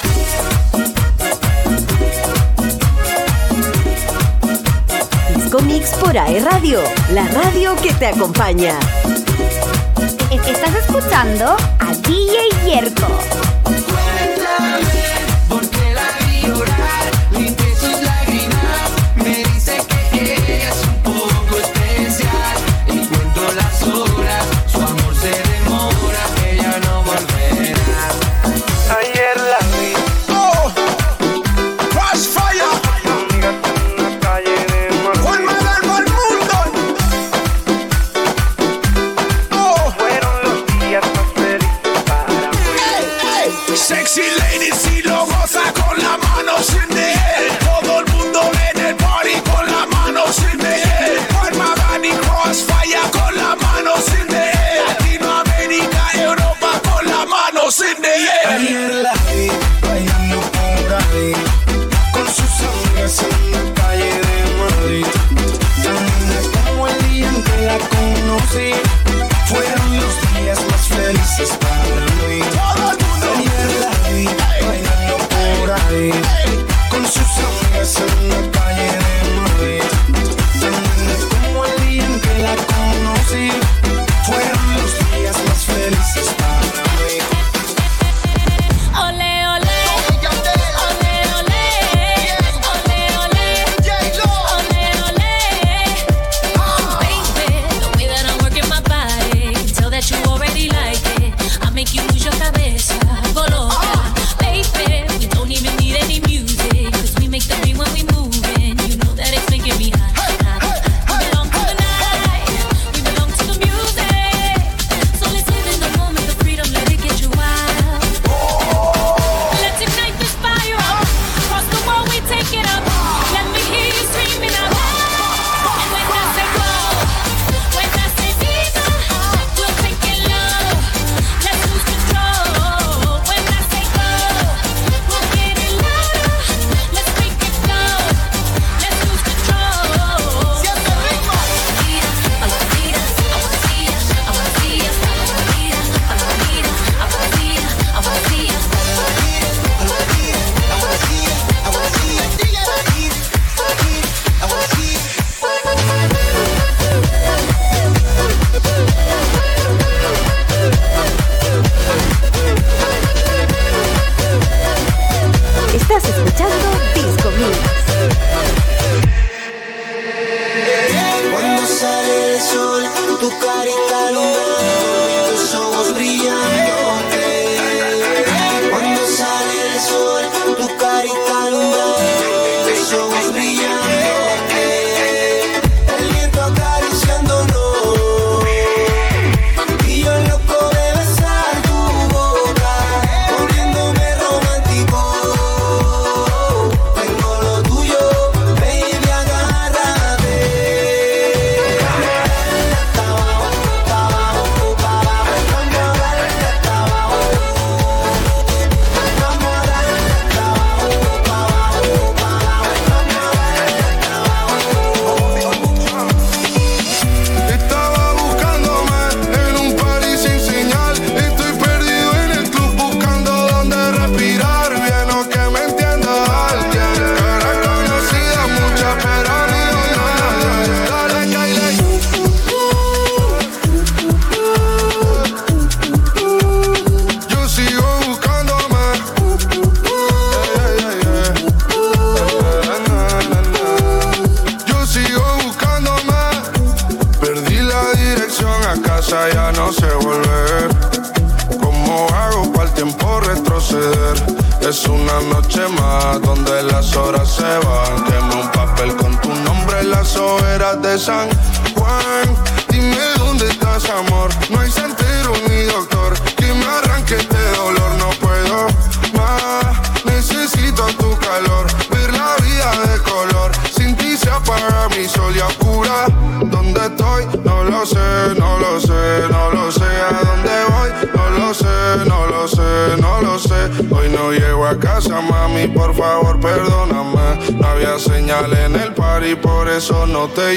Disco 5.67 5.99
por 6.01 6.17
AE 6.17 6.41
Radio, 6.41 6.81
la 7.13 7.27
radio 7.29 7.75
que 7.77 7.93
te 7.95 8.07
acompaña. 8.07 8.79
Estás 10.31 10.75
escuchando 10.77 11.57
a 11.79 11.93
DJ 12.09 12.49
Yerko. 12.65 13.07
Porque 15.49 15.95
la 15.95 16.07
vi 16.27 16.47
llorar, 16.47 17.16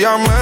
I'm 0.05 0.38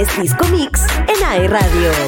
es 0.00 0.20
Disco 0.20 0.46
Mix 0.48 0.86
en 1.08 1.24
AE 1.24 1.48
Radio. 1.48 2.07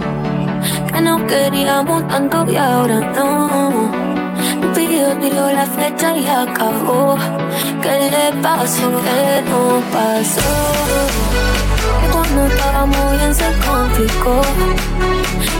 no 1.01 1.25
queríamos 1.25 2.07
tanto 2.07 2.45
y 2.49 2.55
ahora 2.55 2.99
no. 3.15 3.47
No 4.61 4.73
pidió, 4.73 5.07
tiró 5.19 5.51
la 5.51 5.65
flecha 5.65 6.15
y 6.15 6.27
acabó. 6.27 7.17
¿Qué 7.81 8.09
le 8.11 8.41
pasó? 8.41 8.87
¿Qué 9.05 9.41
no 9.49 9.81
pasó? 9.91 10.51
Que 12.01 12.07
cuando 12.11 12.45
estábamos 12.45 13.11
bien 13.17 13.33
se 13.33 13.49
complicó. 13.67 14.41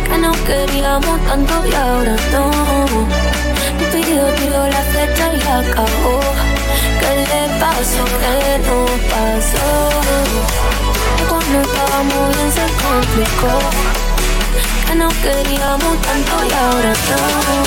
Que 0.09 0.17
no 0.17 0.31
queríamos 0.45 1.19
tanto 1.27 1.53
y 1.65 1.73
ahora 1.73 2.15
no. 2.31 2.51
No 3.79 3.85
tiró 4.37 4.67
la 4.67 4.81
fecha 4.93 5.33
y 5.33 5.41
acabó. 5.41 6.19
¿Qué 6.99 7.11
le 7.31 7.59
pasó? 7.59 8.03
¿Qué 8.21 8.59
no 8.67 8.85
pasó? 9.11 9.67
Que 11.17 11.23
cuando 11.23 11.61
estábamos 11.61 12.35
bien 12.35 12.51
se 12.51 12.65
complicó 12.83 14.00
no 14.95 15.07
queríamos 15.21 16.01
tanto 16.01 16.45
y 16.45 16.53
ahora 16.53 16.93
todo. 16.93 17.61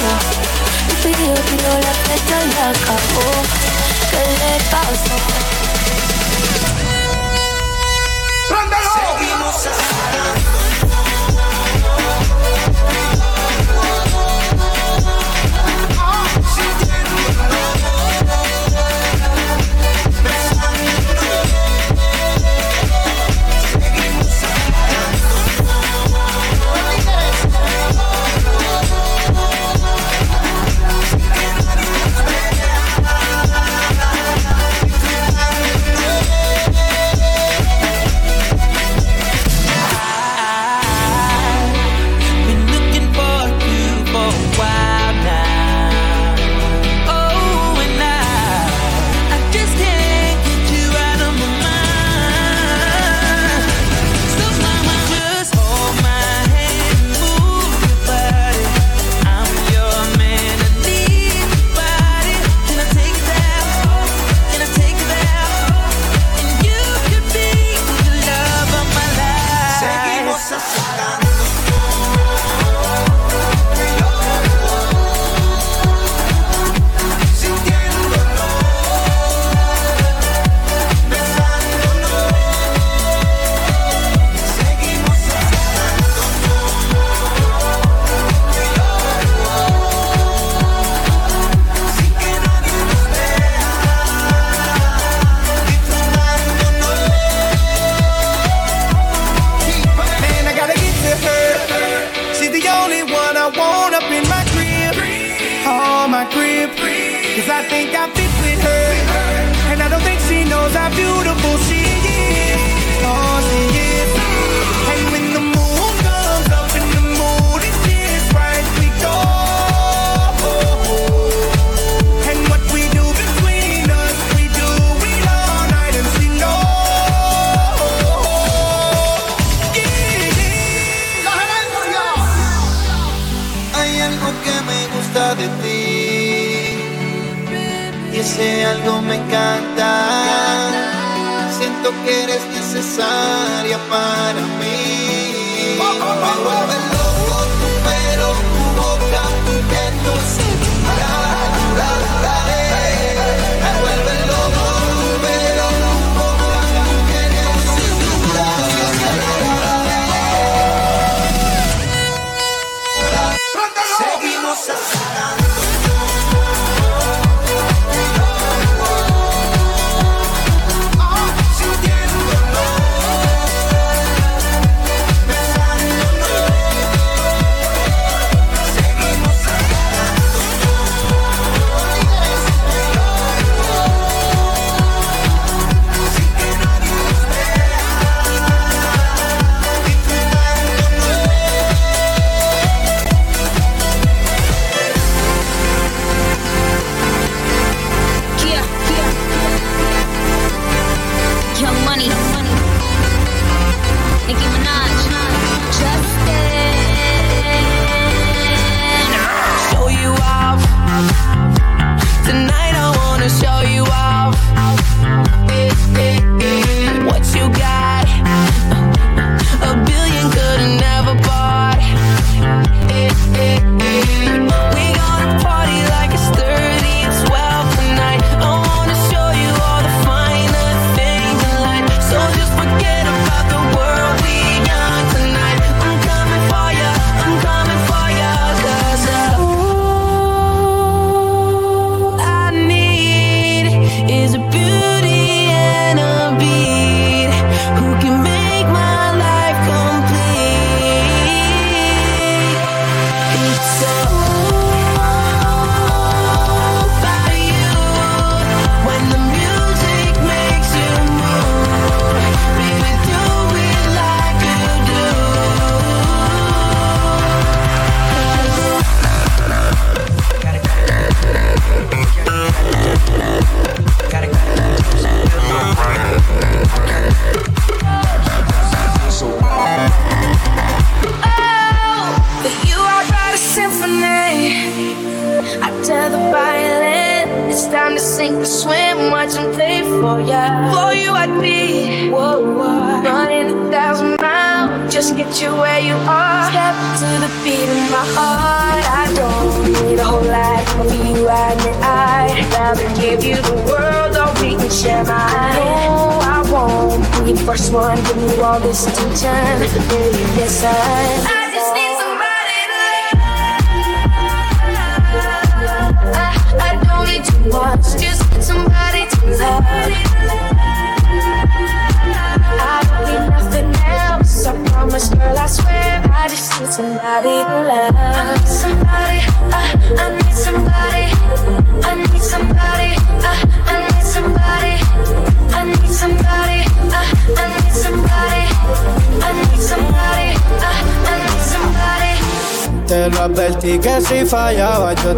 Me 0.89 0.95
pidió, 1.03 1.35
pidió 1.35 1.69
la 1.69 1.95
fecha 2.05 2.45
y 2.45 2.53
acabó. 2.53 3.43
¿Qué 4.11 4.19
le 4.19 4.65
pasó? 4.71 5.54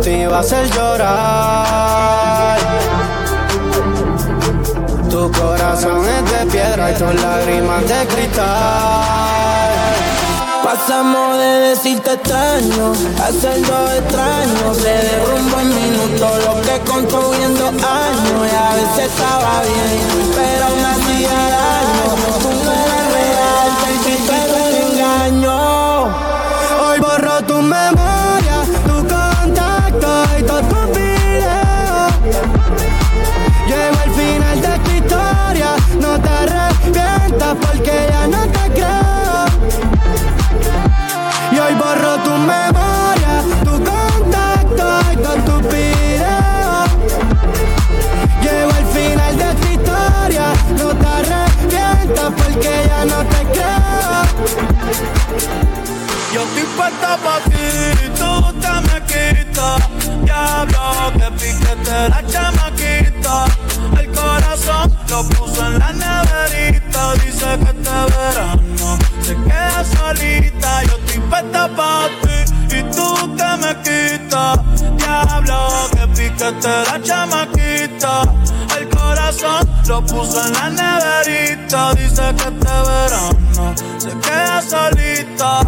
Te 0.03 0.22
iba 0.22 0.36
a 0.36 0.40
hacer 0.40 0.70
llorar. 0.70 2.59
Tu 5.11 5.32
corazón 5.32 6.05
es 6.07 6.30
de 6.30 6.47
piedra 6.51 6.90
y 6.90 6.94
tus 6.94 7.14
lágrimas 7.22 7.82
de 7.88 8.07
cristal. 8.07 8.47
Pasamos 10.64 11.38
de 11.38 11.44
decirte 11.70 12.12
extraño 12.14 12.92
a 13.22 13.30
ser 13.32 13.61
dos 13.66 13.90
extraños. 13.92 14.76
Se 14.76 14.88
derrumba 14.88 15.62
en 15.62 15.68
minutos 15.68 16.44
lo 16.44 16.61
que 16.62 16.80
construyendo 16.90 17.68
años. 17.68 18.53
Y 18.53 18.55
a 18.55 18.74
veces 18.74 19.11
estaba 19.12 19.62
bien, 19.62 20.30
pero 20.34 20.64
aún 20.64 20.84
hacía 20.84 21.30
daño. 21.30 22.09
Tú 22.42 22.49
no 22.64 22.72
eres 22.72 22.97
porque 37.77 38.09
ya 38.11 38.27
no 38.27 38.43
te 38.49 38.70
creo. 38.72 39.47
Y 41.53 41.59
hoy 41.59 41.74
borro 41.74 42.16
tu 42.22 42.31
memoria, 42.31 43.43
tu 43.64 43.72
contacto 43.85 45.12
y 45.12 45.16
todos 45.16 45.45
tus 45.45 45.62
videos. 45.72 46.89
Llego 48.43 48.70
al 48.70 48.87
final 48.87 49.37
de 49.39 49.55
tu 49.55 49.66
historia, 49.72 50.53
no 50.79 50.89
te 50.97 51.07
arrepientas 51.07 52.33
porque 52.37 52.72
ya 52.87 53.05
no 53.05 53.18
te 53.33 53.41
creo. 53.55 54.22
Yo 56.33 56.43
estoy 56.43 56.66
puesta 56.77 57.16
pa' 57.24 57.41
ti, 57.51 57.66
tú 58.18 58.31
te 58.61 58.72
me 58.87 58.97
quitas. 59.11 59.81
Diablo, 60.24 61.12
que 61.18 61.31
piquete 61.33 62.09
la 62.09 62.22
chamaquita. 62.27 62.66
Lo 65.09 65.22
puso 65.28 65.66
en 65.66 65.78
la 65.78 65.92
neverita. 65.92 67.12
Dice 67.14 67.59
que 67.59 67.70
este 67.70 67.90
verano 67.90 68.98
se 69.22 69.34
queda 69.36 69.84
solita. 69.84 70.82
Yo 70.84 70.96
estoy 70.98 71.20
puesta 71.30 71.68
pa' 71.76 72.09
ti 72.22 72.76
y 72.76 72.82
tú 72.94 73.36
te 73.36 73.57
me 73.62 73.72
quitas. 73.82 74.59
Diablo, 74.96 75.68
que 75.92 76.09
piquete 76.09 76.68
la 76.90 77.00
chamaquita. 77.02 78.22
El 78.78 78.88
corazón 78.88 79.68
lo 79.86 80.04
puso 80.04 80.44
en 80.44 80.52
la 80.52 80.70
neverita. 80.70 81.94
Dice 81.94 82.22
que 82.36 82.48
este 82.48 82.74
verano 82.88 83.74
se 83.98 84.11
queda 84.18 84.62
solita, 84.62 85.61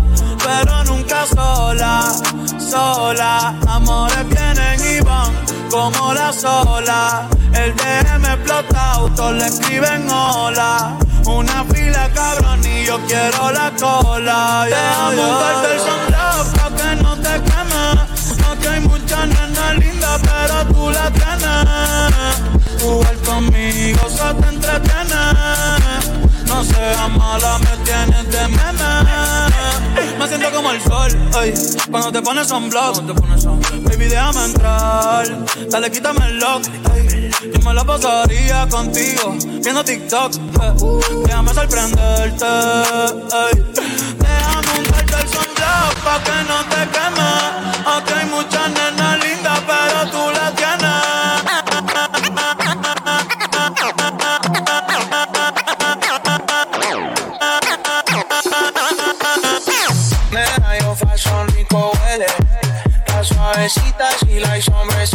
pero 0.44 0.84
nunca 0.84 1.24
sola, 1.26 2.12
sola. 2.58 3.54
Amores 3.68 4.28
vienen 4.28 4.80
y 4.96 5.00
van 5.00 5.32
como 5.70 6.12
la 6.12 6.32
sola. 6.32 7.28
El 7.54 7.74
DM 7.76 8.24
explota, 8.24 8.92
autos 8.92 9.32
le 9.32 9.46
escriben 9.46 10.08
hola. 10.10 10.96
Una 11.26 11.64
fila 11.64 12.10
cabrón 12.14 12.60
y 12.64 12.84
yo 12.86 12.98
quiero 13.06 13.50
la 13.52 13.72
cola. 13.78 14.66
Yeah, 14.68 15.10
Deja 15.10 15.28
montarte 15.28 15.74
el 15.74 15.80
sunblock 15.80 16.46
pa' 16.56 16.70
que 16.76 17.02
no 17.02 17.16
te 17.16 17.34
queme. 17.48 18.50
Aquí 18.50 18.66
hay 18.66 18.80
muchas 18.80 19.28
nenas 19.28 19.78
lindas, 19.78 20.20
pero 20.22 20.66
tú 20.72 20.90
la 20.90 21.10
tienes. 21.10 22.82
Jugar 22.82 23.16
conmigo 23.18 24.08
se 24.08 24.34
te 24.34 24.48
entretiene. 24.48 25.22
No 26.46 26.64
seas 26.64 27.10
mala, 27.10 27.58
me 27.58 27.76
tienes 27.84 28.30
de 28.30 28.48
meme. 28.48 28.78
Me 30.18 30.26
siento 30.26 30.50
como 30.50 30.70
el 30.72 30.80
sol, 30.82 31.10
ey, 31.42 31.54
cuando 31.90 32.10
te 32.10 32.22
pones 32.22 32.50
un 32.50 32.70
blog. 32.70 33.02
Baby, 33.84 34.06
déjame 34.06 34.44
entrar, 34.44 35.46
dale, 35.70 35.90
quítame 35.90 36.26
el 36.26 36.38
lock. 36.38 36.62
Yo 37.58 37.64
me 37.64 37.74
la 37.74 37.84
pasaría 37.84 38.68
contigo, 38.68 39.34
viendo 39.40 39.84
TikTok. 39.84 40.32
eh. 40.34 40.72
Déjame 41.24 41.54
sorprenderte, 41.54 42.46
ey. 42.46 43.64
Déjame 44.18 44.78
untarte 44.78 45.14
el 45.22 45.28
sunblock 45.28 45.94
pa' 46.04 46.22
que 46.22 46.44
no 46.46 46.64
te 46.70 46.88
queme. 46.94 47.30
Aquí 47.84 48.12
hay 48.14 48.26
muchas 48.26 48.70
nenas 48.70 49.24
lindas, 49.24 49.60
pero 49.66 50.10
tú 50.10 50.30
la 50.30 50.48
Nena, 60.30 60.78
yo 60.80 60.94
fashion 60.94 61.48
rico 61.48 61.90
huele. 62.04 62.26
Las 63.08 63.28
suavecitas 63.28 64.16
y 64.28 64.38
las 64.38 64.68
hombres 64.68 65.10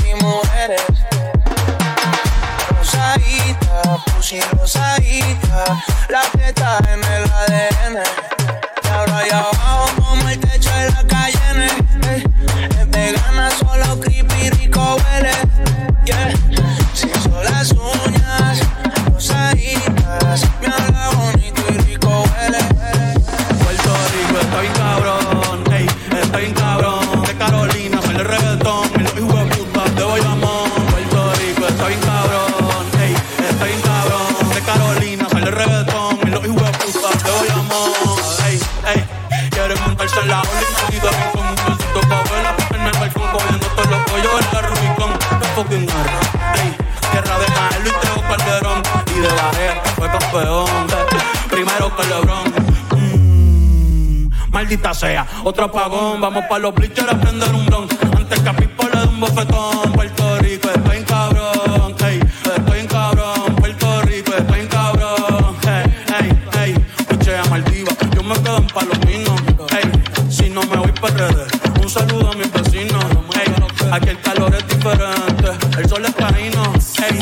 Maldita 54.73 54.93
sea, 54.95 55.27
otro 55.43 55.65
apagón. 55.65 56.19
Vamos 56.19 56.45
pa' 56.49 56.57
los 56.57 56.73
bleachers 56.73 57.07
a 57.07 57.19
prender 57.19 57.53
un 57.53 57.63
blon. 57.67 57.87
Antes 58.17 58.39
que 58.39 58.49
a 58.49 58.53
Pipo 58.53 58.87
un 59.07 59.19
bofetón. 59.19 59.91
Puerto 59.93 60.39
Rico 60.39 60.67
está 60.67 60.89
bien 60.89 61.03
cabrón. 61.03 61.95
Ey, 62.03 62.19
estoy 62.55 62.79
en 62.79 62.87
cabrón. 62.87 63.55
Puerto 63.57 64.01
Rico 64.01 64.33
está 64.35 64.51
bien 64.51 64.67
cabrón. 64.67 65.55
Ey, 65.67 66.05
ey, 66.19 66.43
ey. 66.63 66.85
Escuché 66.97 67.37
a 67.37 67.43
Maldiva. 67.51 67.91
Yo 68.15 68.23
me 68.23 68.33
quedo 68.41 68.57
en 68.57 68.67
Palomino. 68.67 69.35
Ey, 69.77 70.31
si 70.31 70.49
no 70.49 70.63
me 70.63 70.77
voy 70.77 70.91
para 70.93 71.27
redes. 71.27 71.51
Un 71.79 71.87
saludo 71.87 72.31
a 72.31 72.33
mis 72.33 72.51
vecinos. 72.51 73.05
Ey, 73.35 73.53
aquí 73.91 74.09
el 74.09 74.21
calor 74.21 74.55
es 74.55 74.67
diferente. 74.67 75.51
El 75.77 75.87
sol 75.87 76.03
es 76.03 76.15
caíno. 76.15 76.73
Ey, 76.97 77.19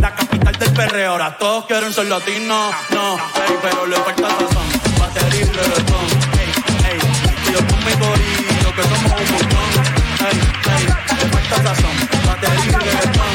la 0.00 0.14
capital 0.14 0.58
del 0.58 0.72
perreo. 0.72 1.12
Ahora 1.12 1.36
todos 1.36 1.66
quieren 1.66 1.92
ser 1.92 2.06
latinos. 2.06 2.74
No, 2.88 3.16
ey, 3.16 3.58
pero 3.60 3.84
le 3.88 3.96
falta 3.96 4.30
sazón. 4.30 4.98
Batería 4.98 5.42
y 5.42 5.44
reggaetón 5.44 6.33
mi 7.84 7.92
corito, 7.92 8.74
que 8.74 8.82
somos 8.82 9.12
un 9.12 9.30
montón. 9.32 9.70
Ay, 10.24 10.36
ay, 10.72 10.84
le 11.18 11.24
falta 11.32 11.56
sazón, 11.62 11.96
batería 12.26 12.64
y 12.64 12.70
reggaetón. 12.70 13.34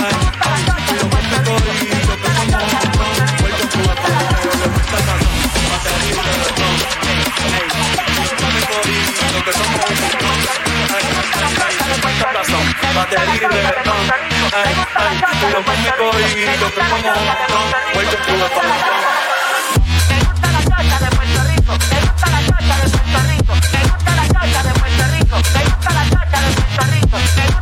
Ay, 0.00 0.16
ay, 0.40 0.62
con 1.10 1.24
mi 1.30 1.38
corito, 1.46 2.12
que 2.20 2.28
somos 2.34 2.54
un 2.54 2.68
montón. 2.70 3.14
Vuelto 3.40 3.64
tu 3.68 3.78
batería, 3.88 4.52
le 4.60 4.66
falta 4.74 4.98
sazón, 5.06 5.36
batería 5.70 6.10
y 6.10 6.22
reggaetón. 6.28 6.74
Ay, 7.50 7.66
ay, 7.80 8.28
con 8.40 8.50
mi 8.54 8.62
corito, 8.70 9.38
que 9.44 9.52
somos 9.52 9.82
un 9.90 9.96
montón. 10.00 10.38
Ay, 10.94 11.04
ay, 11.60 11.74
le 11.88 11.94
falta 12.00 12.28
sazón, 12.32 12.66
batería 12.94 13.34
y 13.34 13.38
reggaetón. 13.38 14.04
Ay, 14.50 14.74
ay, 14.94 15.14
con 15.52 15.76
mi 15.82 15.90
corito, 16.00 16.66
que 16.74 16.82
somos 16.88 17.16
un 17.18 17.24
montón. 17.28 17.66
Vuelto 17.94 18.16
tu 18.16 18.32
batería, 18.40 19.00
Let's 27.12 27.54
go. 27.54 27.59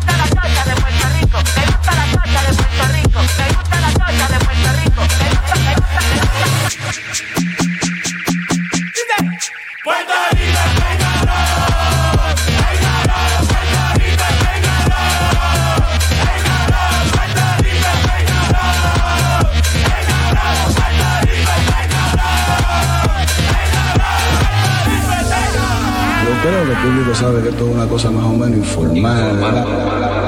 público 26.83 27.15
sabe 27.15 27.43
que 27.43 27.49
esto 27.51 27.69
es 27.69 27.75
una 27.75 27.87
cosa 27.87 28.11
más 28.11 28.25
o 28.25 28.33
menos 28.33 28.59
informal. 28.59 30.28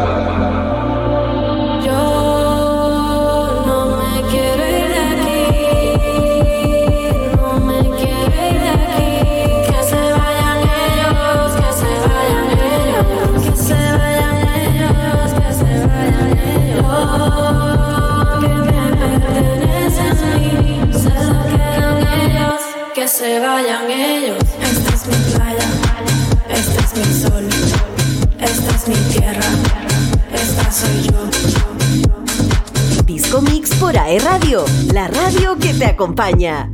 Disco 33.05 33.41
Mix 33.43 33.75
por 33.75 33.99
AE 33.99 34.21
Radio, 34.21 34.65
la 34.93 35.09
radio 35.09 35.57
que 35.59 35.75
te 35.75 35.85
acompaña. 35.85 36.71